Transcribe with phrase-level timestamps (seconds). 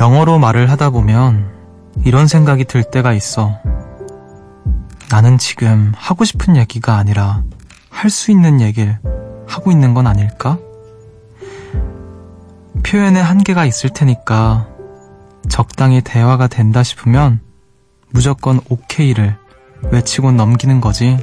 [0.00, 1.50] 영어로 말을 하다 보면
[2.04, 3.58] 이런 생각이 들 때가 있어.
[5.10, 7.42] 나는 지금 하고 싶은 얘기가 아니라
[7.90, 8.98] 할 수 있는 얘기를
[9.46, 10.56] 하고 있는 건 아닐까?
[12.82, 14.68] 표현에 한계가 있을 테니까
[15.50, 17.40] 적당히 대화가 된다 싶으면
[18.10, 19.36] 무조건 오케이를
[19.90, 21.18] 외치고 넘기는 거지.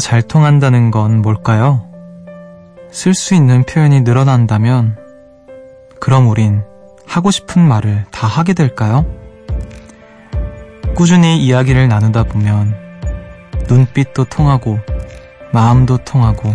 [0.00, 1.86] 잘 통한다는 건 뭘까요?
[2.90, 4.96] 쓸 수 있는 표현이 늘어난다면
[6.00, 6.64] 그럼 우린
[7.06, 9.04] 하고 싶은 말을 다 하게 될까요?
[10.96, 12.74] 꾸준히 이야기를 나누다 보면
[13.68, 14.80] 눈빛도 통하고
[15.52, 16.54] 마음도 통하고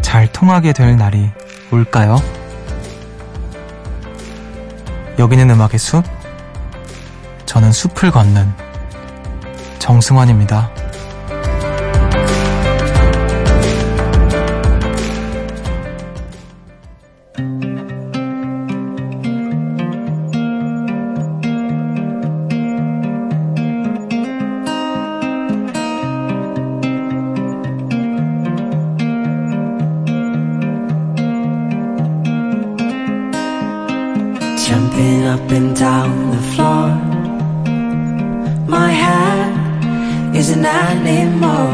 [0.00, 1.30] 잘 통하게 될 날이
[1.70, 2.16] 올까요?
[5.18, 6.04] 여기는 음악의 숲,
[7.44, 8.50] 저는 숲을 걷는
[9.78, 10.79] 정승환입니다.
[35.00, 36.88] Jumping up and down the floor.
[38.68, 41.68] My hat is an animal.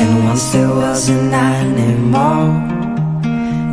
[0.00, 2.50] And once there was an animal.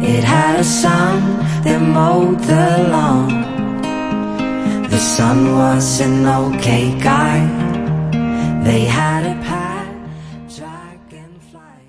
[0.03, 1.17] It had a son
[1.63, 3.29] that mowed the lawn.
[4.91, 7.41] The son was an okay guy.
[8.63, 9.89] They had a pet
[10.47, 11.81] dragonfly.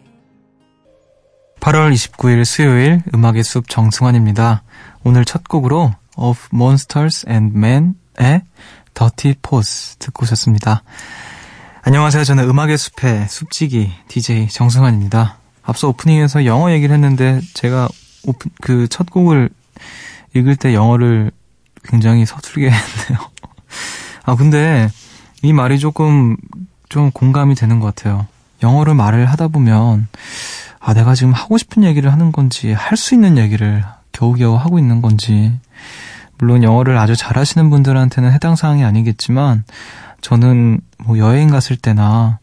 [1.60, 4.62] 8월 29일 수요일 음악의 숲 정승환입니다.
[5.04, 8.43] 오늘 첫 곡으로 Of Monsters and Men의
[8.95, 10.83] Dirty Pose 듣고 오셨습니다.
[11.83, 12.25] 안녕하세요.
[12.25, 15.39] 저는 음악의 숲의 숲지기 DJ 정승환입니다.
[15.62, 17.89] 앞서 오프닝에서 영어 얘기를 했는데 제가
[18.25, 19.51] 오픈 그첫 곡을
[20.34, 21.31] 읽을 때 영어를
[21.84, 23.19] 굉장히 서툴게 했네요.
[24.25, 24.89] 아 근데
[25.43, 26.37] 이 말이 조금
[26.89, 28.27] 좀 공감이 되는 것 같아요.
[28.62, 30.06] 영어를 말을 하다 보면
[30.78, 35.03] 아 내가 지금 하고 싶은 얘기를 하는 건지 할 수 있는 얘기를 겨우겨우 하고 있는
[35.03, 35.59] 건지
[36.38, 39.65] 물론 영어를 아주 잘하시는 분들한테는 해당 사항이 아니겠지만
[40.20, 42.38] 저는 뭐 여행 갔을 때나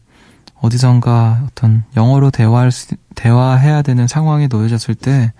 [0.54, 5.32] 어디선가 어떤 영어로 대화할 수, 대화해야 되는 상황에 놓여졌을 때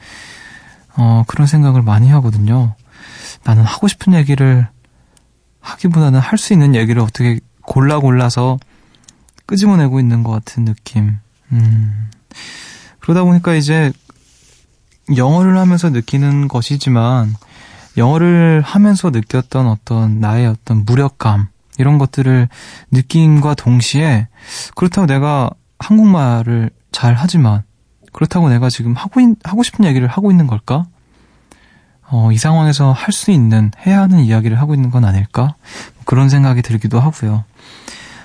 [0.96, 2.74] 어, 그런 생각을 많이 하거든요.
[3.44, 4.66] 나는 하고 싶은 얘기를
[5.60, 8.58] 하기보다는 할 수 있는 얘기를 어떻게 골라 골라서
[9.46, 11.18] 끄집어내고 있는 것 같은 느낌.
[11.52, 12.10] 음.
[13.00, 13.92] 그러다 보니까 이제
[15.16, 17.34] 영어를 하면서 느끼는 것이지만
[17.96, 22.48] 영어를 하면서 느꼈던 어떤 나의 어떤 무력감 이런 것들을
[22.90, 24.28] 느낌과 동시에
[24.74, 27.62] 그렇다고 내가 한국말을 잘 하지만
[28.12, 30.84] 그렇다고 내가 지금 하고 있, 하고 싶은 얘기를 하고 있는 걸까?
[32.12, 35.54] 어, 이 상황에서 할 수 있는 해야 하는 이야기를 하고 있는 건 아닐까?
[36.04, 37.44] 그런 생각이 들기도 하고요.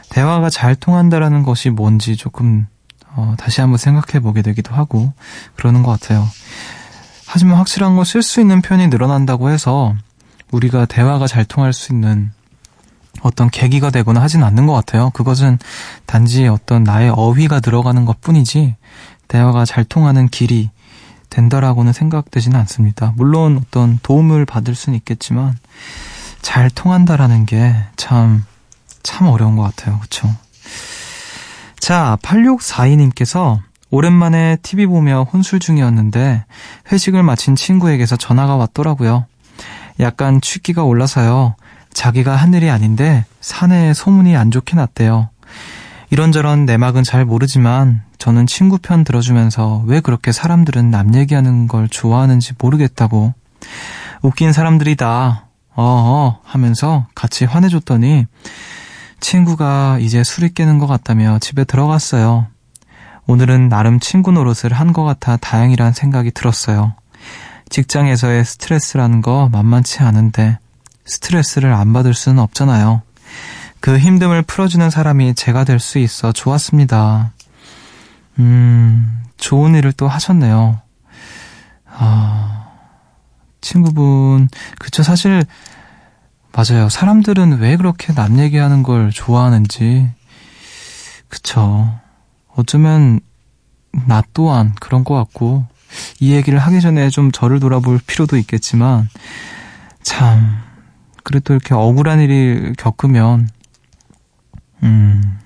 [0.09, 2.67] 대화가 잘 통한다라는 것이 뭔지 조금
[3.15, 5.13] 어, 다시 한번 생각해 보게 되기도 하고
[5.55, 6.25] 그러는 것 같아요.
[7.35, 9.93] 하지만 확실한 건 쓸 수 있는 표현이 늘어난다고 해서
[10.51, 12.31] 우리가 대화가 잘 통할 수 있는
[13.23, 15.09] 어떤 계기가 되거나 하진 않는 것 같아요.
[15.09, 15.59] 그것은
[16.05, 18.75] 단지 어떤 나의 어휘가 들어가는 것 뿐이지
[19.27, 20.69] 대화가 잘 통하는 길이
[21.29, 23.11] 된다라고는 생각되지는 않습니다.
[23.17, 25.57] 물론 어떤 도움을 받을 수는 있겠지만
[26.41, 28.45] 잘 통한다라는 게 참,
[29.03, 29.99] 참 어려운 것 같아요.
[29.99, 30.33] 그쵸?
[31.79, 33.59] 자, 8642님께서
[33.95, 36.43] 오랜만에 TV 보며 혼술 중이었는데
[36.91, 39.25] 회식을 마친 친구에게서 전화가 왔더라고요.
[40.01, 41.55] 약간 취기가 올라서요.
[41.93, 45.29] 자기가 한 일이 아닌데 사내에 소문이 안 좋게 났대요.
[46.09, 52.55] 이런저런 내막은 잘 모르지만 저는 친구 편 들어주면서 왜 그렇게 사람들은 남 얘기하는 걸 좋아하는지
[52.59, 53.33] 모르겠다고
[54.21, 58.25] 웃긴 사람들이다 어어 하면서 같이 화내줬더니
[59.21, 62.47] 친구가 이제 술이 깨는 것 같다며 집에 들어갔어요.
[63.27, 66.93] 오늘은 나름 친구 노릇을 한 것 같아 다행이란 생각이 들었어요.
[67.69, 70.59] 직장에서의 스트레스라는 거 만만치 않은데
[71.05, 73.01] 스트레스를 안 받을 수는 없잖아요.
[73.79, 77.31] 그 힘듦을 풀어주는 사람이 제가 될 수 있어 좋았습니다.
[78.39, 80.79] 음, 좋은 일을 또 하셨네요.
[81.97, 82.65] 아,
[83.61, 84.49] 친구분,
[84.79, 85.43] 그쵸, 사실,
[86.51, 86.89] 맞아요.
[86.89, 90.09] 사람들은 왜 그렇게 남 얘기하는 걸 좋아하는지,
[91.29, 91.97] 그쵸.
[92.55, 93.19] 어쩌면,
[94.07, 95.65] 나 또한 그런 것 같고,
[96.19, 99.09] 이 얘기를 하기 전에 좀 저를 돌아볼 필요도 있겠지만,
[100.03, 100.57] 참,
[101.23, 103.49] 그래도 이렇게 억울한 일을 겪으면,
[104.83, 105.39] 음,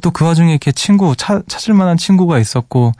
[0.00, 2.92] 또그 와중에 이렇게 친구, 차, 찾을 만한 친구가 있었고,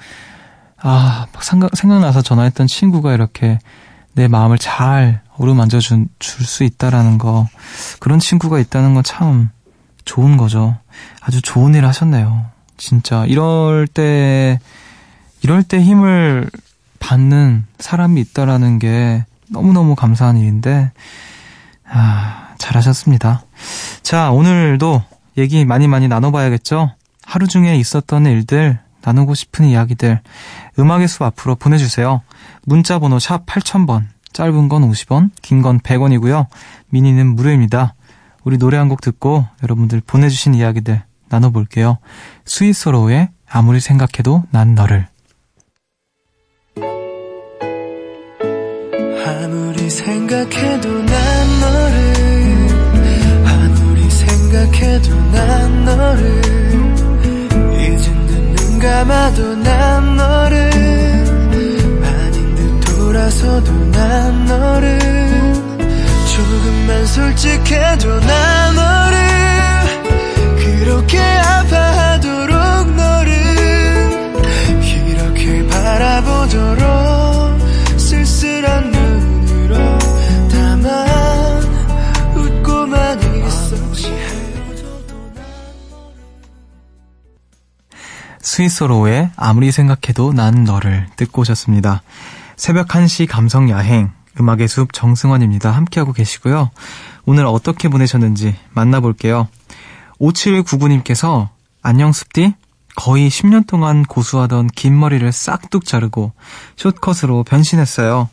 [0.81, 3.59] 아, 생각, 생각나서 전화했던 친구가 이렇게
[4.15, 7.49] 내 마음을 잘 어루만져 줄 수 있다라는 거,
[8.01, 9.51] 그런 친구가 있다는 건 참
[10.05, 10.77] 좋은 거죠.
[11.21, 12.47] 아주 좋은 일 하셨네요.
[12.77, 13.25] 진짜.
[13.27, 14.59] 이럴 때,
[15.43, 16.51] 이럴 때 힘을
[16.99, 20.93] 받는 사람이 있다라는 게 너무너무 감사한 일인데,
[21.89, 23.43] 아, 잘하셨습니다.
[24.03, 25.03] 자, 오늘도
[25.39, 26.93] 얘기 많이 많이 나눠봐야겠죠?
[27.25, 30.21] 하루 중에 있었던 일들, 나누고 싶은 이야기들,
[30.79, 32.23] 음악의 숲 앞으로 보내주세요.
[32.65, 36.47] 문자 번호 샵 8000번, 짧은 건 50원, 긴 건 100원이고요.
[36.91, 37.95] 미니는 무료입니다.
[38.45, 41.03] 우리 노래 한 곡 듣고 여러분들 보내주신 이야기들
[41.33, 41.99] 나눠볼게요.
[42.45, 45.07] 스위스로의 아무리 생각해도 난 너를.
[49.25, 52.13] 아무리 생각해도 난 너를.
[53.47, 56.43] 아무리 생각해도 난 너를.
[57.81, 60.71] 이젠 눈 감아도 난 너를.
[62.05, 64.99] 아닌 듯 돌아서도 난 너를.
[66.35, 69.12] 조금만 솔직해도 난 너를
[70.83, 72.57] 그렇게 아파하도록
[72.97, 73.33] 너를
[75.07, 76.81] 이렇게 바라보도록
[78.01, 79.77] 쓸쓸한 눈으로
[80.51, 81.63] 다만
[82.35, 84.13] 웃고만 있었지
[88.41, 92.03] 스위스로의 아무리 생각해도 난 너를 듣고 오셨습니다.
[92.57, 95.71] 새벽 1시 감성 야행 음악의 숲 정승환입니다.
[95.71, 96.71] 함께하고 계시고요.
[97.25, 99.47] 오늘 어떻게 보내셨는지 만나볼게요.
[100.23, 101.49] 5799님께서
[101.83, 102.55] 안녕 숲디
[102.95, 106.33] 거의 10년 동안 고수하던 긴 머리를 싹둑 자르고
[106.77, 108.29] 숏컷으로 변신했어요.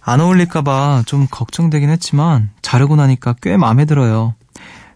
[0.00, 4.34] 안 어울릴까봐 좀 걱정되긴 했지만 자르고 나니까 꽤 마음에 들어요.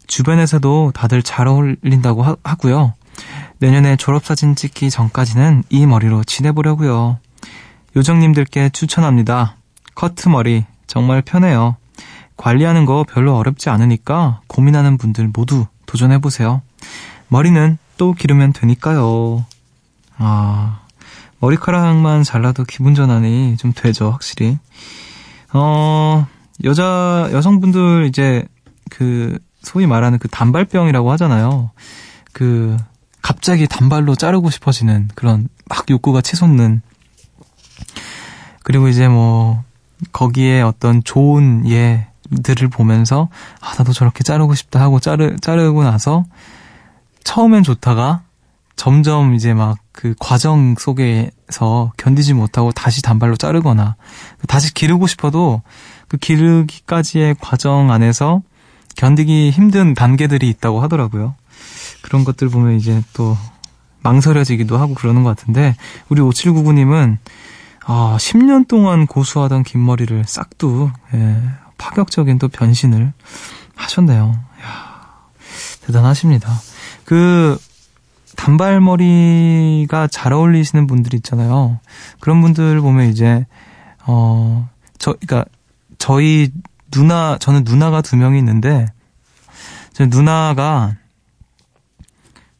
[0.07, 2.95] 주변에서도 다들 잘 어울린다고 하, 하고요.
[3.59, 7.19] 내년에 졸업사진 찍기 전까지는 이 머리로 지내보려고요.
[7.95, 9.57] 요정님들께 추천합니다.
[9.95, 11.77] 커트 머리 정말 편해요.
[12.37, 16.63] 관리하는 거 별로 어렵지 않으니까 고민하는 분들 모두 도전해보세요.
[17.29, 19.45] 머리는 또 기르면 되니까요.
[20.17, 20.83] 아,
[21.41, 24.57] 머리카락만 잘라도 기분 전환이 좀 되죠, 확실히.
[25.53, 26.27] 어,
[26.63, 28.45] 여자, 여성분들 이제
[28.89, 31.71] 그, 소위 말하는 그 단발병이라고 하잖아요.
[32.33, 32.77] 그,
[33.21, 36.83] 갑자기 단발로 자르고 싶어지는 그런 막 욕구가 치솟는.
[38.63, 39.65] 그리고 이제 뭐,
[40.13, 42.10] 거기에 어떤 좋은 예
[42.43, 43.29] 들을 보면서,
[43.61, 46.25] 아, 나도 저렇게 자르고 싶다 하고 자르, 자르고 나서,
[47.25, 48.23] 처음엔 좋다가,
[48.77, 53.97] 점점 이제 막 그 과정 속에서 견디지 못하고 다시 단발로 자르거나,
[54.49, 55.61] 다시 기르고 싶어도
[56.09, 58.41] 그 기르기까지의 과정 안에서
[58.97, 61.35] 견디기 힘든 단계들이 있다고 하더라고요.
[62.01, 63.37] 그런 것들 보면 이제 또
[64.03, 65.77] 망설여지기도 하고 그러는 것 같은데,
[66.09, 67.19] 우리 5799님은
[67.85, 71.37] 아, 10년 동안 고수하던 긴 머리를 싹둑, 예,
[71.81, 73.13] 파격적인 또 변신을
[73.75, 74.35] 하셨네요.
[74.63, 74.91] 야
[75.81, 76.51] 대단하십니다.
[77.05, 77.59] 그,
[78.37, 81.81] 단발머리가 잘 어울리시는 분들 있잖아요.
[82.21, 83.47] 그런 분들 보면 이제,
[84.07, 84.69] 어,
[84.99, 85.45] 저, 그니까,
[85.99, 86.53] 저희
[86.91, 88.87] 누나, 저는 누나가 두 명이 있는데,
[89.93, 90.95] 저 누나가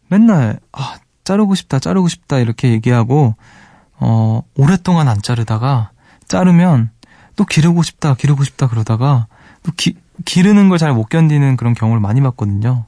[0.09, 3.37] 맨날, 아, 자르고 싶다, 자르고 싶다, 이렇게 얘기하고,
[3.99, 5.91] 어, 오랫동안 안 자르다가,
[6.27, 6.91] 자르면
[7.41, 9.27] 또 기르고 싶다, 기르고 싶다 그러다가,
[9.63, 12.85] 또 기, 기르는 걸 잘 못 견디는 그런 경우를 많이 봤거든요.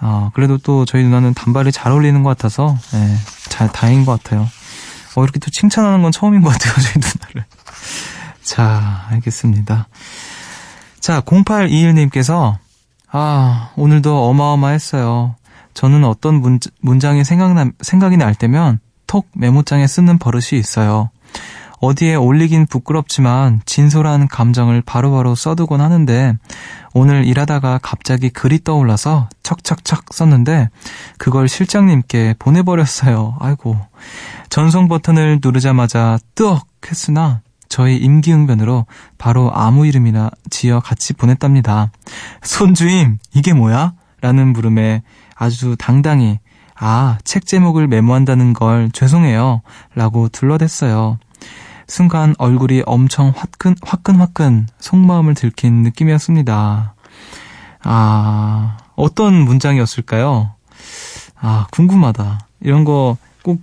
[0.00, 3.16] 아, 그래도 또 저희 누나는 단발이 잘 어울리는 것 같아서, 예,
[3.48, 4.48] 잘, 다행인 것 같아요.
[5.14, 7.44] 어, 이렇게 또 칭찬하는 건 처음인 것 같아요, 저희 누나를.
[8.42, 9.86] 자, 알겠습니다.
[10.98, 12.56] 자, 0821님께서,
[13.12, 15.36] 아, 오늘도 어마어마했어요.
[15.74, 21.10] 저는 어떤 문, 문장이 생각나, 생각이 날 때면 톡 메모장에 쓰는 버릇이 있어요.
[21.80, 26.34] 어디에 올리긴 부끄럽지만 진솔한 감정을 바로바로 써두곤 하는데
[26.92, 30.70] 오늘 일하다가 갑자기 글이 떠올라서 척척척 썼는데
[31.18, 33.36] 그걸 실장님께 보내버렸어요.
[33.40, 33.78] 아이고.
[34.50, 38.86] 전송 버튼을 누르자마자 뜨억 했으나 저희 임기응변으로
[39.18, 41.92] 바로 아무 이름이나 지어 같이 보냈답니다.
[42.42, 43.92] 손주임, 이게 뭐야?
[44.20, 45.02] 라는 물음에
[45.36, 46.40] 아주 당당히
[46.80, 49.62] 아, 책 제목을 메모한다는 걸 죄송해요.
[49.94, 51.18] 라고 둘러댔어요.
[51.88, 56.94] 순간 얼굴이 엄청 화끈, 화끈화끈 속마음을 들킨 느낌이었습니다.
[57.82, 60.52] 아, 어떤 문장이었을까요?
[61.40, 62.40] 아, 궁금하다.
[62.60, 63.62] 이런 거 꼭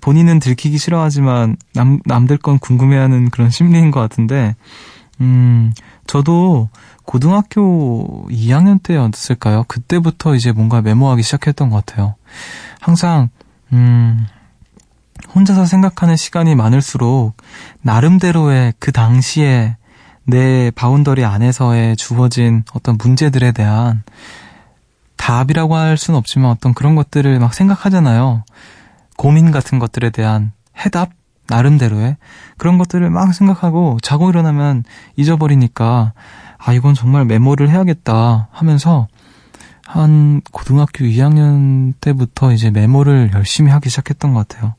[0.00, 4.54] 본인은 들키기 싫어하지만 남, 남들 건 궁금해하는 그런 심리인 것 같은데,
[5.20, 5.72] 음,
[6.06, 6.70] 저도
[7.04, 9.64] 고등학교 2학년 때였을까요?
[9.68, 12.14] 그때부터 이제 뭔가 메모하기 시작했던 것 같아요.
[12.80, 13.28] 항상,
[13.72, 14.26] 음,
[15.34, 17.34] 혼자서 생각하는 시간이 많을수록
[17.82, 19.76] 나름대로의 그 당시에
[20.24, 24.02] 내 boundary 안에서의 주어진 어떤 문제들에 대한
[25.16, 28.44] 답이라고 할 수는 없지만 어떤 그런 것들을 막 생각하잖아요.
[29.16, 31.10] 고민 같은 것들에 대한 해답?
[31.50, 32.16] 나름대로의
[32.56, 34.84] 그런 것들을 막 생각하고 자고 일어나면
[35.16, 36.12] 잊어버리니까
[36.58, 39.08] 아, 이건 정말 메모를 해야겠다 하면서
[39.84, 44.74] 한 고등학교 2학년 때부터 이제 메모를 열심히 하기 시작했던 것 같아요.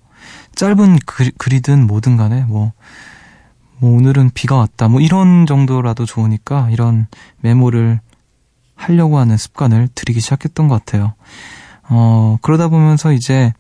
[0.56, 2.72] 짧은 글, 글이든 뭐든 간에 뭐,
[3.78, 7.08] 뭐 오늘은 비가 왔다 뭐 이런 정도라도 좋으니까 이런
[7.42, 8.00] 메모를
[8.76, 11.14] 하려고 하는 습관을 들이기 시작했던 것 같아요.
[11.90, 13.54] 어, 그러다 보면서 이제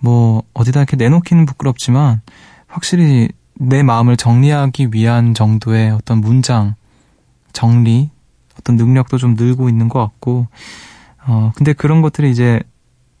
[0.00, 2.20] 뭐 어디다 이렇게 내놓기는 부끄럽지만
[2.66, 6.74] 확실히 내 마음을 정리하기 위한 정도의 어떤 문장
[7.52, 8.10] 정리
[8.58, 10.46] 어떤 능력도 좀 늘고 있는 것 같고
[11.26, 12.60] 어 근데 그런 것들이 이제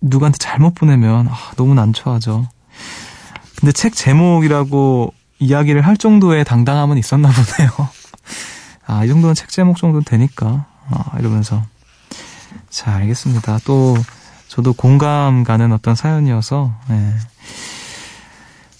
[0.00, 2.46] 누구한테 잘못 보내면 아, 너무 난처하죠.
[3.58, 7.70] 근데 책 제목이라고 이야기를 할 정도의 당당함은 있었나 보네요.
[8.86, 10.66] 아, 이 정도는 책 제목 정도는 되니까.
[10.90, 11.64] 아, 이러면서.
[12.70, 13.58] 자, 알겠습니다.
[13.64, 13.96] 또,
[14.48, 17.14] 저도 공감 가는 어떤 사연이어서, 네.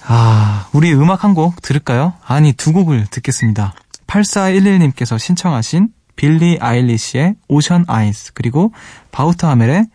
[0.07, 2.15] 아, 우리 음악 한 곡 들을까요?
[2.25, 3.75] 아니, 두 곡을 듣겠습니다.
[4.07, 8.73] 8411님께서 신청하신 빌리 아일리시의 Ocean Eyes, 그리고
[9.13, 9.87] 바우터 하멜의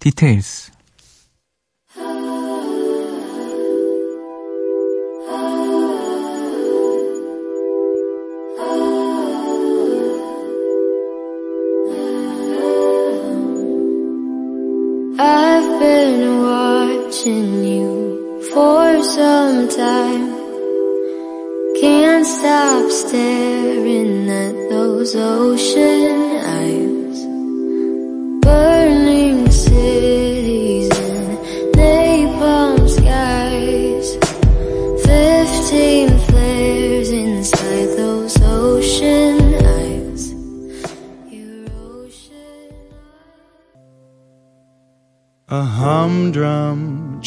[0.00, 0.72] Details.
[16.18, 20.26] Been watching you for some time.
[21.80, 26.93] Can't stop staring at those ocean eyes.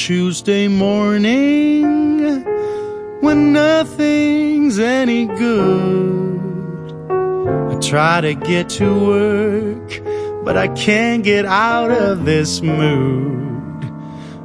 [0.08, 2.42] Tuesday morning
[3.20, 6.94] when nothing's any good.
[7.12, 10.02] I try to get to work,
[10.46, 13.84] but I can't get out of this mood.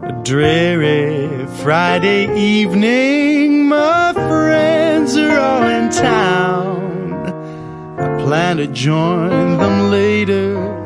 [0.02, 7.14] A dreary Friday evening, my friends are all in town.
[8.00, 10.80] I plan to join them later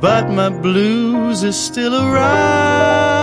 [0.00, 3.19] but my blues are still around.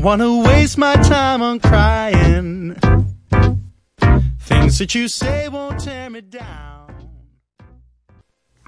[0.00, 2.74] Don't wanna waste my time on crying.
[4.48, 6.88] Things that you say won't tear me down.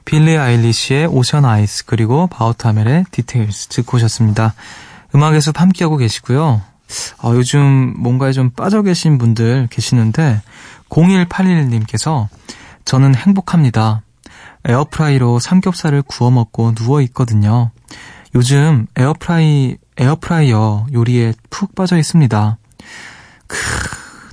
[0.04, 4.52] 빌리 아일리시의 오션 아이스 그리고 바우타멜의 디테일스 듣고 오셨습니다.
[5.14, 6.60] 음악의 숲 함께하고 계시고요.
[7.22, 10.42] 어, 요즘 뭔가에 좀 빠져 계신 분들 계시는데
[10.90, 12.28] 0181님께서
[12.84, 14.02] 저는 행복합니다.
[14.66, 17.70] 에어프라이로 삼겹살을 구워 먹고 누워 있거든요.
[18.34, 22.58] 요즘 에어프라이 에어프라이어 요리에 푹 빠져 있습니다.
[23.46, 23.56] 크,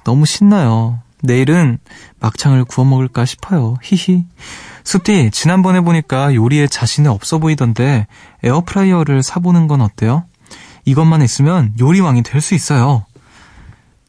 [0.06, 1.00] 너무 신나요.
[1.22, 1.80] 내일은
[2.20, 3.76] 막창을 구워 먹을까 싶어요.
[3.84, 4.26] 히히.
[4.86, 8.08] 숲디, 지난번에 보니까 요리에 자신이 없어 보이던데
[8.44, 10.24] 에어프라이어를 사보는 건 어때요?
[10.86, 13.06] 이것만 있으면 요리왕이 될 수 있어요.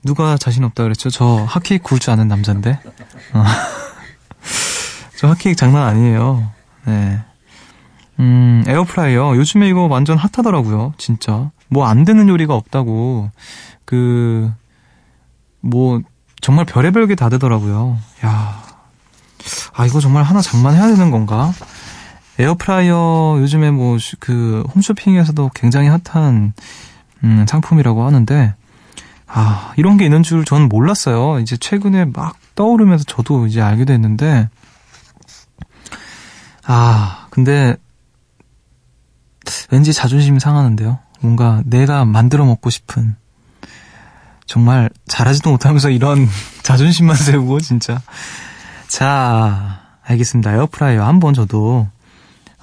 [0.05, 1.11] 누가 자신 없다 그랬죠?
[1.11, 2.79] 저 핫케이크 구울 줄 아는 남잔데.
[3.35, 3.45] 어.
[5.19, 6.51] 저 핫케이크 장난 아니에요.
[6.87, 7.21] 네.
[8.21, 9.35] 음, 에어프라이어.
[9.37, 10.93] 요즘에 이거 완전 핫하더라고요.
[10.99, 11.51] 진짜.
[11.69, 13.31] 뭐 안 되는 요리가 없다고.
[13.85, 14.53] 그,
[15.61, 16.01] 뭐,
[16.41, 17.99] 정말 별의별 게 다 되더라고요.
[18.25, 18.63] 야
[19.75, 21.53] 아, 이거 정말 하나 장만해야 되는 건가?
[22.39, 26.53] 에어프라이어 요즘에 뭐, 그, 홈쇼핑에서도 굉장히 핫한,
[27.25, 28.55] 음, 상품이라고 하는데,
[29.27, 31.39] 아, 이런 게 있는 줄 저는 몰랐어요.
[31.41, 34.49] 이제 최근에 막 떠오르면서 저도 이제 알게 됐는데,
[36.67, 37.77] 아, 근데,
[39.71, 40.99] 왠지 자존심이 상하는데요.
[41.21, 43.17] 뭔가 내가 만들어 먹고 싶은,
[44.47, 46.27] 정말 잘하지도 못하면서 이런
[46.63, 48.01] 자존심만 세우고, 진짜.
[48.89, 50.55] 자, 알겠습니다.
[50.55, 51.89] 에어프라이어 한번 저도,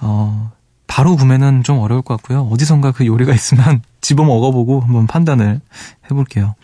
[0.02, 0.52] 어,
[0.88, 2.48] 바로 구매는 좀 어려울 것 같고요.
[2.52, 5.62] 어디선가 그 요리가 있으면 집어 먹어보고 한번 판단을
[6.06, 6.56] 해볼게요.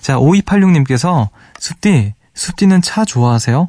[0.00, 3.68] 자, 5286님께서, 숲디, 숲디는 차 좋아하세요?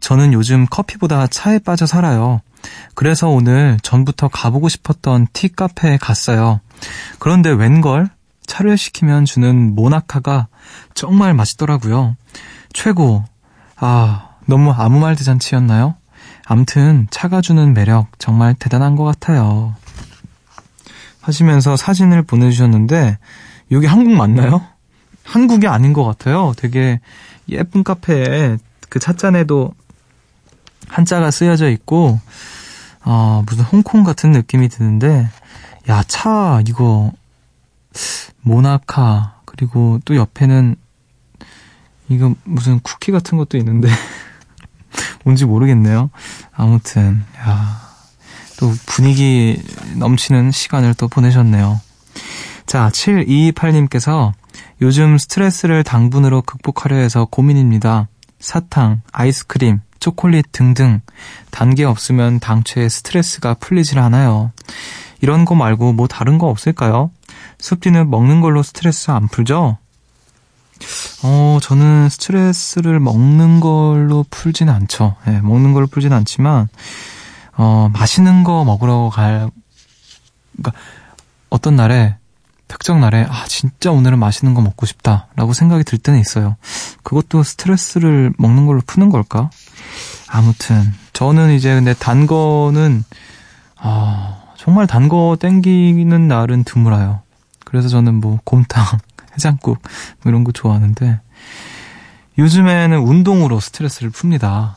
[0.00, 2.40] 저는 요즘 커피보다 차에 빠져 살아요.
[2.94, 6.60] 그래서 오늘 전부터 가보고 싶었던 티 카페에 갔어요.
[7.18, 8.10] 그런데 웬걸
[8.46, 10.48] 차를 시키면 주는 모나카가
[10.94, 12.16] 정말 맛있더라고요.
[12.72, 13.24] 최고.
[13.76, 15.96] 아, 너무 아무 말 대잔치였나요?
[16.46, 19.74] 암튼 차가 주는 매력 정말 대단한 것 같아요.
[21.20, 23.18] 하시면서 사진을 보내주셨는데
[23.72, 24.62] 여기 한국 맞나요?
[25.24, 26.52] 한국이 아닌 것 같아요.
[26.56, 27.00] 되게
[27.48, 28.58] 예쁜 카페에
[28.90, 29.72] 그 찻잔에도
[30.88, 32.20] 한자가 쓰여져 있고
[33.04, 35.28] 어, 무슨 홍콩 같은 느낌이 드는데
[35.88, 37.12] 야 차 이거
[38.40, 40.76] 모나카 그리고 또 옆에는
[42.08, 43.88] 이거 무슨 쿠키 같은 것도 있는데
[45.24, 46.10] 뭔지 모르겠네요.
[46.52, 47.80] 아무튼 야,
[48.58, 49.62] 또 분위기
[49.96, 51.80] 넘치는 시간을 또 보내셨네요.
[52.66, 54.32] 자, 7228님께서
[54.80, 58.08] 요즘 스트레스를 당분으로 극복하려 해서 고민입니다.
[58.38, 61.00] 사탕, 아이스크림, 초콜릿 등등
[61.50, 64.52] 단게 없으면 당최 스트레스가 풀리질 않아요.
[65.22, 67.10] 이런 거 말고 뭐 다른 거 없을까요?
[67.58, 69.78] 숲디는 먹는 걸로 스트레스 안 풀죠?
[71.22, 75.16] 어, 저는 스트레스를 먹는 걸로 풀진 않죠.
[75.28, 76.68] 예, 먹는 걸로 풀진 않지만,
[77.56, 79.50] 어, 맛있는 거 먹으러 갈,
[80.52, 80.72] 그니까,
[81.48, 82.18] 어떤 날에,
[82.68, 85.28] 특정 날에, 아, 진짜 오늘은 맛있는 거 먹고 싶다.
[85.34, 86.56] 라고 생각이 들 때는 있어요.
[87.04, 89.48] 그것도 스트레스를 먹는 걸로 푸는 걸까?
[90.28, 93.04] 아무튼, 저는 이제 근데 단 거는,
[93.76, 97.20] 아, 정말 단 거 땡기는 날은 드물어요.
[97.64, 98.84] 그래서 저는 뭐, 곰탕,
[99.34, 99.82] 해장국
[100.22, 101.20] 뭐 이런 거 좋아하는데
[102.38, 104.74] 요즘에는 운동으로 스트레스를 풉니다.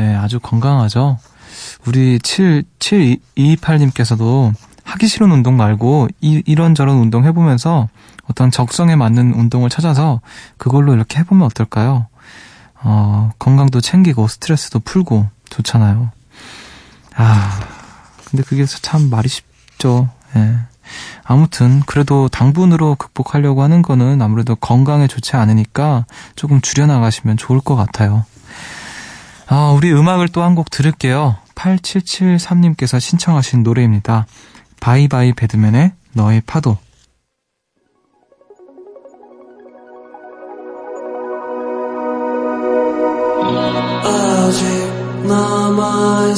[0.00, 1.18] 예, 아주 건강하죠.
[1.86, 4.52] 우리 7 7228님께서도
[4.84, 7.88] 하기 싫은 운동 말고 이, 이런저런 운동 해보면서
[8.28, 10.20] 어떤 적성에 맞는 운동을 찾아서
[10.56, 12.06] 그걸로 이렇게 해보면 어떨까요?
[12.82, 16.10] 어, 건강도 챙기고 스트레스도 풀고 좋잖아요.
[17.16, 17.60] 아,
[18.24, 20.08] 근데 그게 참 말이 쉽죠.
[20.36, 20.56] 예.
[21.24, 28.24] 아무튼 그래도 당분으로 극복하려고 하는 거는 아무래도 건강에 좋지 않으니까 조금 줄여나가시면 좋을 것 같아요.
[29.46, 31.36] 아, 우리 음악을 또 한 곡 들을게요.
[31.54, 34.26] 8773님께서 신청하신 노래입니다.
[34.80, 36.78] 바이바이 배드맨의 너의 파도.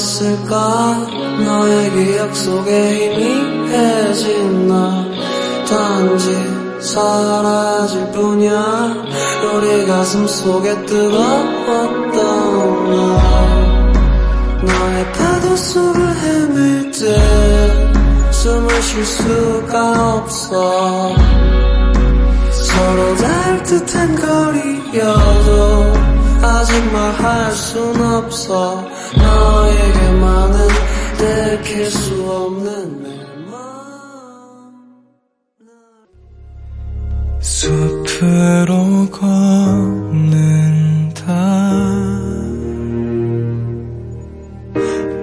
[0.02, 0.96] 남아있을까?
[1.44, 5.06] 너의 기억 속에 희미해진 나.
[5.68, 6.36] 단지
[6.80, 8.94] 사라질 뿐이야.
[9.54, 12.12] 우리 가슴 속에 뜨거웠던
[12.90, 13.92] 나.
[14.62, 21.14] 너의 파도 속을 헤맬 때 숨을 쉴 수가 없어.
[22.50, 26.11] 서로 닿을 듯한 거리여도
[26.42, 28.84] 아직 말할 순 없어
[29.16, 30.68] 너에게만은
[31.18, 33.08] 내킬 수 없는 내
[33.48, 33.60] 맘.
[37.40, 40.32] 숲으로 걷는다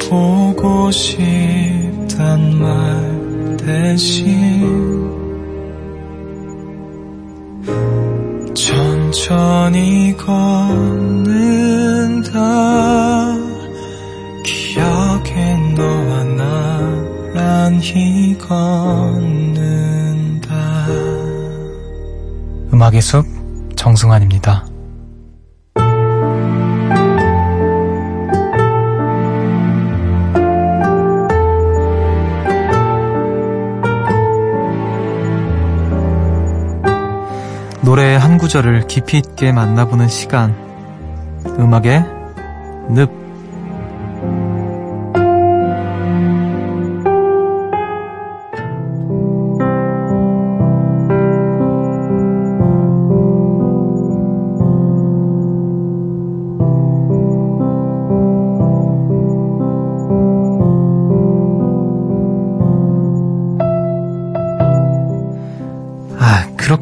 [0.10, 4.79] 보고 싶단 말 대신
[22.80, 23.26] 음악의 숲
[23.76, 24.66] 정승환입니다.
[37.82, 40.56] 노래의 한 구절을 깊이 있게 만나보는 시간.
[41.60, 42.06] 음악의
[42.92, 43.19] 늪.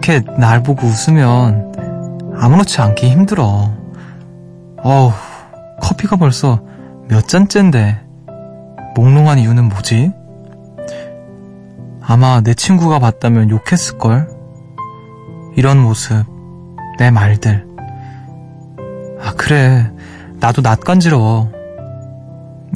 [0.07, 3.73] 아, 그렇게 날 보고 웃으면 아무렇지 않게 힘들어.
[4.81, 5.11] 어우,
[5.81, 6.61] 커피가 벌써
[7.09, 7.99] 몇 잔째인데
[8.95, 10.13] 몽롱한 이유는 뭐지?
[12.01, 14.29] 아마 내 친구가 봤다면 욕했을걸?
[15.57, 16.23] 이런 모습,
[16.97, 17.67] 내 말들.
[19.21, 19.91] 아, 그래.
[20.39, 21.51] 나도 낯간지러워.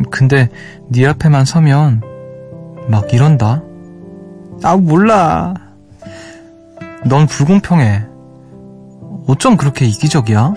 [0.09, 0.49] 근데
[0.89, 2.01] 네 앞에만 서면
[2.89, 3.61] 막 이런다.
[4.63, 5.53] 아, 몰라.
[7.05, 8.05] 넌 불공평해.
[9.27, 10.53] 어쩜 그렇게 이기적이야?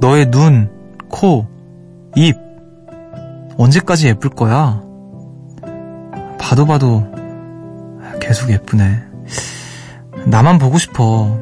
[0.00, 0.70] 너의 눈,
[1.08, 1.46] 코,
[2.16, 2.36] 입,
[3.58, 4.82] 언제까지 예쁠 거야?
[6.38, 7.06] 봐도 봐도
[8.20, 9.02] 계속 예쁘네.
[10.26, 11.38] 나만 보고 싶어.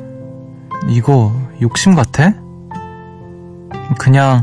[0.89, 2.33] 이거 욕심 같아?
[3.99, 4.43] 그냥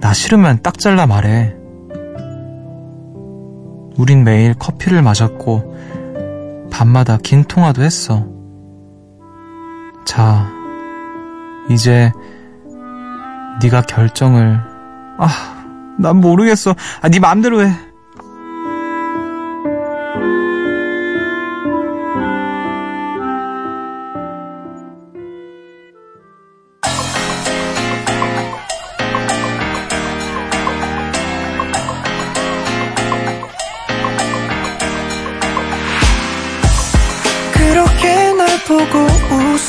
[0.00, 1.54] 나 싫으면 딱 잘라 말해.
[3.96, 5.73] 우린 매일 커피를 마셨고
[6.74, 8.26] 밤마다 긴 통화도 했어.
[10.04, 10.50] 자,
[11.70, 12.10] 이제
[13.62, 14.60] 네가 결정을
[15.18, 15.28] 아,
[16.00, 16.74] 난 모르겠어.
[17.00, 17.70] 아, 네 마음대로 해.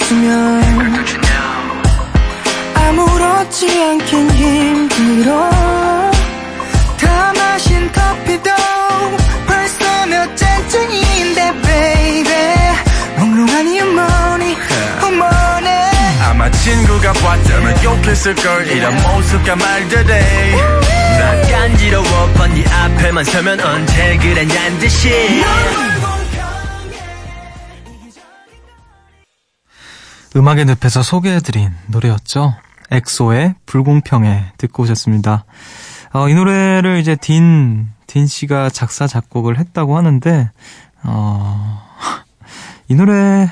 [0.05, 0.95] 웃으면
[2.75, 5.49] 아무렇지 않긴 힘들어.
[6.99, 8.51] 다 마신 커피도
[9.47, 12.75] 벌써 몇 잔째인데 baby.
[13.17, 14.57] 몽롱한 유머니
[15.01, 20.13] 어머네 아마 친구가 봤다면 욕했을걸 이런 모습과 말들이
[21.17, 25.43] 난 간지러워 뻔네 앞에만 서면 언제 그랬냔 듯이
[30.35, 32.55] 음악의 늪에서 소개해드린 노래였죠.
[32.91, 35.45] 엑소의 불공평해 듣고 오셨습니다.
[36.13, 40.51] 어, 이 노래를 이제 딘, 딘 씨가 작사, 작곡을 했다고 하는데,
[41.03, 41.81] 어,
[42.89, 43.49] 이 노래,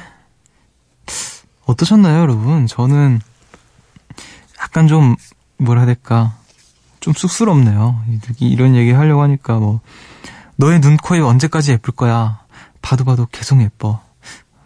[1.66, 2.68] 어떠셨나요, 여러분?
[2.68, 3.22] 저는
[4.62, 5.16] 약간 좀,
[5.58, 6.36] 뭐라 해야 될까,
[7.00, 8.02] 좀 쑥스럽네요.
[8.40, 9.80] 이- 이런 얘기 하려고 하니까 뭐,
[10.58, 12.40] 너의 눈, 코, 입 언제까지 예쁠 거야?
[12.82, 14.02] 봐도 봐도 계속 예뻐.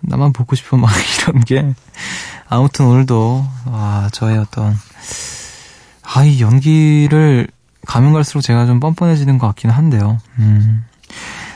[0.02, 0.90] 나만 보고 싶어 막
[1.28, 1.74] 이런 게
[2.50, 4.76] 아무튼 오늘도 아 저의 어떤
[6.04, 7.48] 아 이 연기를
[7.86, 10.18] 가면 갈수록 제가 좀 뻔뻔해지는 것 같긴 한데요.
[10.40, 10.86] 음.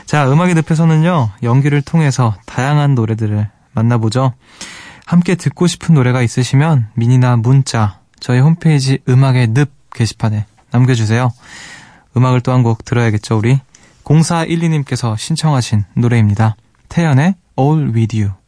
[0.06, 4.32] 자 음악의 늪에서는요 연기를 통해서 다양한 노래들을 만나보죠.
[5.06, 11.32] 함께 듣고 싶은 노래가 있으시면 미니나 문자 저희 홈페이지 음악의 늪 게시판에 남겨주세요.
[12.16, 13.58] 음악을 또 한 곡 들어야겠죠 우리
[14.04, 16.56] 0412님께서 신청하신 노래입니다.
[16.88, 18.41] 태연의 All With You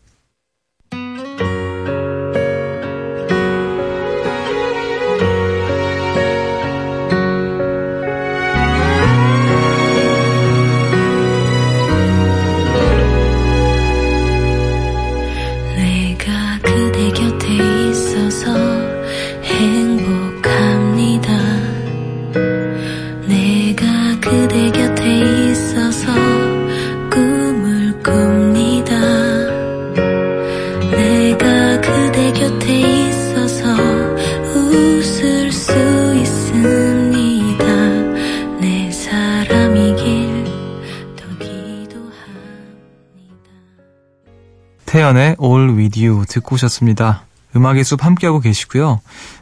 [46.34, 47.24] 듣고 오셨습니다.
[47.54, 49.00] 음악의 숲 함께하고 계시고요.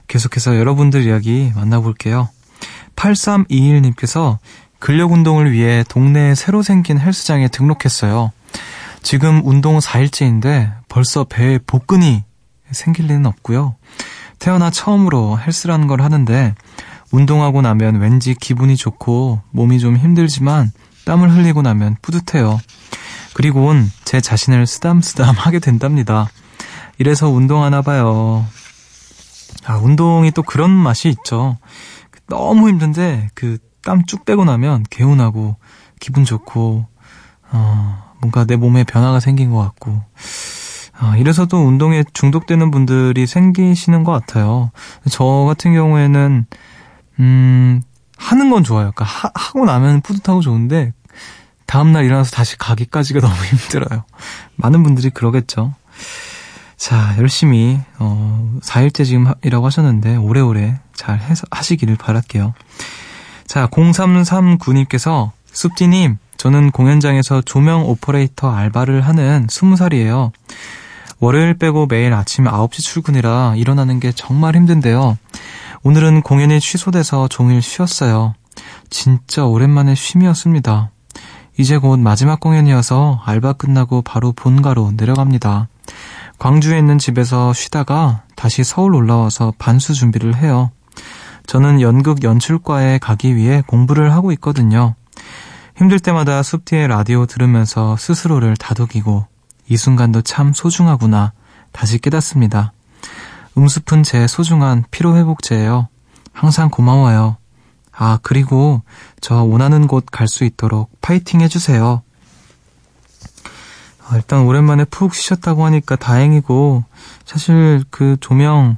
[0.08, 2.28] 계속해서 여러분들 이야기 만나볼게요.
[2.96, 4.36] 8321님께서
[4.78, 8.30] 근력 운동을 위해 동네에 새로 생긴 헬스장에 등록했어요.
[9.02, 12.24] 지금 운동 4일째인데 벌써 배에 복근이
[12.70, 13.76] 생길 리는 없고요.
[14.38, 16.54] 태어나 처음으로 헬스라는 걸 하는데
[17.10, 20.72] 운동하고 나면 왠지 기분이 좋고 몸이 좀 힘들지만
[21.06, 22.60] 땀을 흘리고 나면 뿌듯해요.
[23.32, 26.28] 그리고는 제 자신을 쓰담쓰담 하게 된답니다.
[27.02, 28.46] 이래서 운동하나 봐요.
[29.64, 31.58] 아, 운동이 또 그런 맛이 있죠.
[32.28, 35.56] 너무 힘든데 그 땀 쭉 빼고 나면 개운하고
[36.00, 36.86] 기분 좋고
[37.50, 40.00] 어, 뭔가 내 몸에 변화가 생긴 것 같고
[40.98, 44.70] 아, 이래서 또 운동에 중독되는 분들이 생기시는 것 같아요.
[45.10, 46.46] 저 같은 경우에는
[47.18, 47.82] 음,
[48.16, 48.92] 하는 건 좋아요.
[48.94, 50.92] 그러니까 하, 하고 나면 뿌듯하고 좋은데
[51.66, 54.04] 다음날 일어나서 다시 가기까지가 너무 힘들어요.
[54.56, 55.74] 많은 분들이 그러겠죠.
[56.82, 62.54] 자, 열심히, 어, 4일째 지금 이라고 하셨는데, 오래오래 잘 해서, 하시기를 바랄게요.
[63.46, 70.32] 자, 0339님께서, 숲디님, 저는 공연장에서 조명 오퍼레이터 알바를 하는 20살이에요.
[71.20, 75.16] 월요일 빼고 매일 아침 9시 출근이라 일어나는 게 정말 힘든데요.
[75.84, 78.34] 오늘은 공연이 취소돼서 종일 쉬었어요.
[78.90, 80.90] 진짜 오랜만에 쉼이었습니다.
[81.60, 85.68] 이제 곧 마지막 공연이어서 알바 끝나고 바로 본가로 내려갑니다.
[86.42, 90.72] 광주에 있는 집에서 쉬다가 다시 서울 올라와서 반수 준비를 해요.
[91.46, 94.96] 저는 연극 연출과에 가기 위해 공부를 하고 있거든요.
[95.76, 99.24] 힘들 때마다 숲뒤의 라디오 들으면서 스스로를 다독이고
[99.68, 101.32] 이 순간도 참 소중하구나
[101.70, 102.72] 다시 깨닫습니다.
[103.56, 105.86] 음습은 제 소중한 피로회복제예요.
[106.32, 107.36] 항상 고마워요.
[107.92, 108.82] 아, 그리고
[109.20, 112.02] 저 원하는 곳 갈 수 있도록 파이팅 해주세요.
[114.12, 116.84] 아, 일단 오랜만에 푹 쉬셨다고 하니까 다행이고,
[117.24, 118.76] 사실 그 조명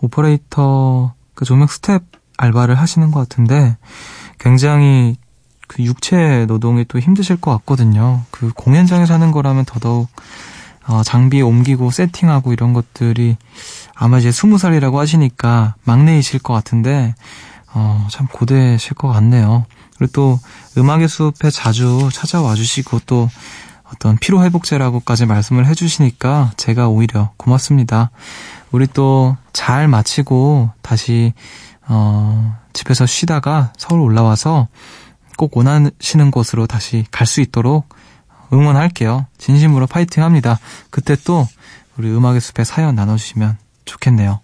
[0.00, 2.04] 오퍼레이터, 그 조명 스텝
[2.36, 3.76] 알바를 하시는 것 같은데,
[4.38, 5.16] 굉장히
[5.66, 8.22] 그 육체 노동이 또 힘드실 것 같거든요.
[8.30, 10.08] 그 공연장에서 하는 거라면 더더욱
[10.86, 13.36] 어, 장비 옮기고 세팅하고 이런 것들이
[13.96, 17.16] 아마 이제 스무 살이라고 하시니까 막내이실 것 같은데
[17.74, 19.66] 어, 참 고되실 것 같네요.
[19.98, 20.40] 그리고 또
[20.78, 23.28] 음악의 숲에 자주 찾아와 주시고 또
[23.92, 28.10] 어떤 피로회복제라고까지 말씀을 해주시니까 제가 오히려 고맙습니다.
[28.70, 31.32] 우리 또 잘 마치고 다시
[31.88, 34.68] 어, 집에서 쉬다가 서울 올라와서
[35.36, 37.88] 꼭 원하시는 곳으로 다시 갈 수 있도록
[38.52, 39.26] 응원할게요.
[39.36, 40.60] 진심으로 파이팅 합니다.
[40.90, 41.46] 그때 또
[41.96, 44.38] 우리 음악의 숲에 사연 나눠주시면 좋겠네요.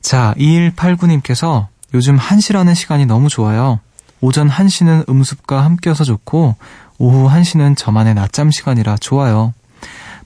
[0.00, 3.80] 자, 2189님께서 요즘 1시라는 시간이 너무 좋아요.
[4.22, 6.56] 오전 1시는 음습과 함께여서 좋고,
[7.04, 9.52] 오후 1시는 저만의 낮잠 시간이라 좋아요.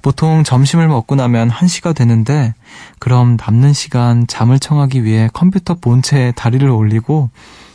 [0.00, 2.54] 보통 점심을 먹고 나면 1시가 되는데,
[3.00, 7.30] 그럼 남는 시간 잠을 청하기 위해 컴퓨터 본체에 다리를 올리고,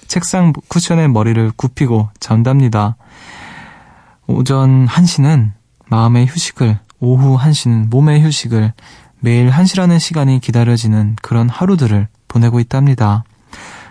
[0.07, 2.95] 책상 쿠션에 머리를 굽히고 잠답니다.
[4.25, 5.51] 오전 1시는
[5.87, 8.71] 마음의 휴식을, 오후 1시는 몸의 휴식을,
[9.19, 13.25] 매일 1시라는 시간이 기다려지는 그런 하루들을 보내고 있답니다.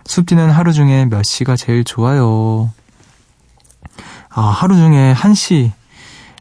[0.07, 2.71] 숲지는 하루 중에 몇 시가 제일 좋아요.
[4.35, 5.73] 아, 하루 중에 1시,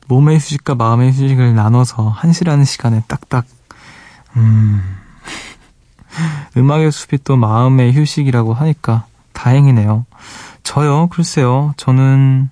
[0.08, 3.45] 몸의 휴식과 마음의 휴식을 나눠서 1시라는 시간에 딱딱,
[4.38, 4.82] 음,
[6.56, 10.06] 음악의 숲이 또 마음의 휴식이라고 하니까 다행이네요.
[10.63, 12.49] 저요, 글쎄요, 저는,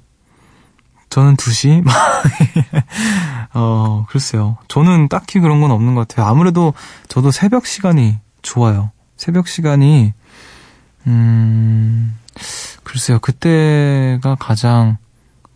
[1.10, 1.86] 저는 2시?
[3.54, 4.58] 어, 글쎄요.
[4.68, 6.28] 저는 딱히 그런 건 없는 것 같아요.
[6.28, 6.74] 아무래도
[7.08, 8.92] 저도 새벽 시간이 좋아요.
[9.16, 10.14] 새벽 시간이,
[11.08, 12.18] 음,
[12.84, 13.20] 글쎄요.
[13.20, 14.98] 그때가 가장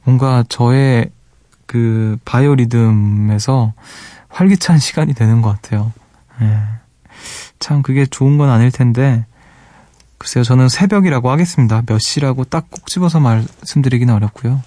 [0.04, 1.10] 뭔가 저의
[1.66, 3.74] 그 바이오리듬에서
[4.30, 5.92] 활기찬 시간이 되는 것 같아요.
[6.42, 6.60] 예.
[7.60, 9.26] 참 그게 좋은 건 아닐 텐데,
[10.18, 11.82] 글쎄요, 저는 새벽이라고 하겠습니다.
[11.86, 14.62] 몇 시라고 딱 꼭 집어서 말씀드리기는 어렵고요.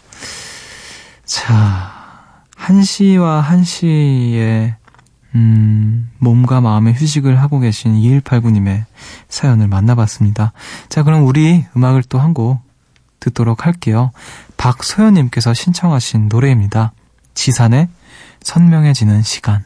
[1.25, 1.93] 자,
[2.57, 4.75] 1시와 1시에,
[5.35, 8.85] 음, 몸과 마음의 휴식을 하고 계신 2189님의
[9.29, 10.53] 사연을 만나봤습니다.
[10.89, 12.61] 자, 그럼 우리 음악을 또 한 곡
[13.21, 14.13] 듣도록 할게요.
[14.57, 16.93] 박소연님께서 신청하신 노래입니다.
[17.35, 17.89] 지산의
[18.43, 19.65] 선명해지는 시간.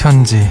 [0.00, 0.48] 편지.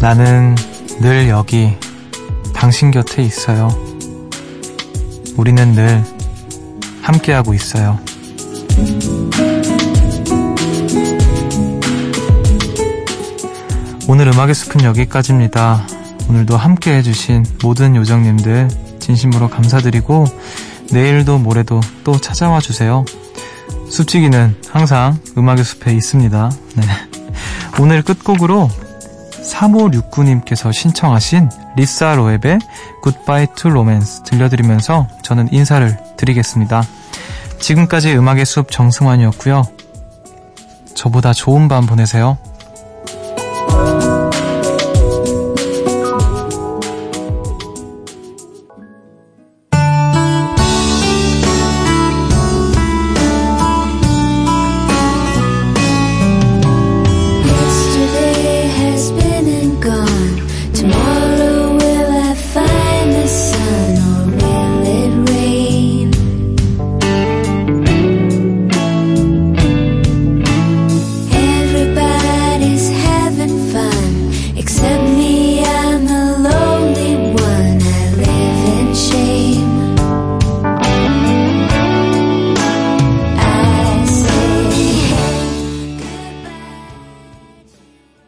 [0.00, 0.54] 나는
[1.00, 1.76] 늘 여기
[2.54, 3.68] 당신 곁에 있어요.
[5.36, 6.04] 우리는 늘
[7.02, 7.98] 함께하고 있어요.
[14.06, 15.84] 오늘 음악의 숲은 여기까지입니다.
[16.28, 18.68] 오늘도 함께 해주신 모든 요정님들
[19.00, 20.24] 진심으로 감사드리고
[20.92, 23.04] 내일도 모레도 또 찾아와 주세요.
[23.90, 26.50] 숲지기는 항상 음악의 숲에 있습니다.
[26.76, 26.82] 네.
[27.80, 28.68] 오늘 끝곡으로
[29.48, 32.58] 3569님께서 신청하신 리사 로앱의
[33.02, 36.82] Goodbye to Romance 들려드리면서 저는 인사를 드리겠습니다.
[37.60, 39.64] 지금까지 음악의 숲 정승환이었고요.
[40.94, 42.38] 저보다 좋은 밤 보내세요.